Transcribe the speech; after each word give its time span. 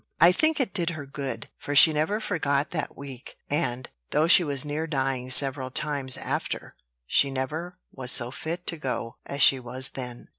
I 0.19 0.31
think 0.31 0.59
it 0.59 0.73
did 0.73 0.89
her 0.97 1.05
good; 1.05 1.45
for 1.59 1.75
she 1.75 1.93
never 1.93 2.19
forgot 2.19 2.71
that 2.71 2.97
week, 2.97 3.37
and, 3.51 3.87
though 4.09 4.27
she 4.27 4.43
was 4.43 4.65
near 4.65 4.87
dying 4.87 5.29
several 5.29 5.69
times 5.69 6.17
after, 6.17 6.75
she 7.05 7.29
never 7.29 7.77
was 7.91 8.09
so 8.11 8.31
fit 8.31 8.65
to 8.65 8.77
go 8.77 9.17
as 9.27 9.43
she 9.43 9.59
was 9.59 9.89
then. 9.89 10.29